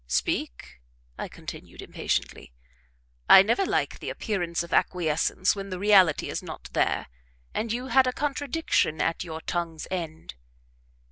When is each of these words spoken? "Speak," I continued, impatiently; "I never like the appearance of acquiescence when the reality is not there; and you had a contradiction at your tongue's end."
"Speak," 0.07 0.81
I 1.19 1.27
continued, 1.27 1.79
impatiently; 1.83 2.53
"I 3.29 3.43
never 3.43 3.67
like 3.67 3.99
the 3.99 4.09
appearance 4.09 4.63
of 4.63 4.73
acquiescence 4.73 5.55
when 5.55 5.69
the 5.69 5.77
reality 5.77 6.27
is 6.29 6.41
not 6.41 6.71
there; 6.73 7.05
and 7.53 7.71
you 7.71 7.85
had 7.89 8.07
a 8.07 8.11
contradiction 8.11 8.99
at 8.99 9.23
your 9.23 9.41
tongue's 9.41 9.85
end." 9.91 10.33